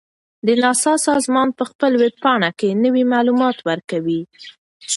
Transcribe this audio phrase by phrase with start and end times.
[0.45, 4.21] د ناسا سازمان په خپل ویب پاڼه کې نوي معلومات ورکوي.